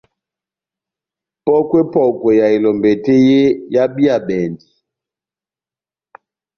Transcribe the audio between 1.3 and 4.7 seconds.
Pɔ́kwɛ-pɔ́kwɛ ya elɔmbɛ tɛ́h yé ehábíyabɛndi.